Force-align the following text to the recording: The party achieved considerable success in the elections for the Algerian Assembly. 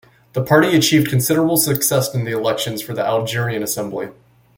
The 0.33 0.41
party 0.43 0.75
achieved 0.75 1.09
considerable 1.11 1.57
success 1.57 2.11
in 2.15 2.23
the 2.25 2.31
elections 2.31 2.81
for 2.81 2.95
the 2.95 3.05
Algerian 3.05 3.61
Assembly. 3.61 4.07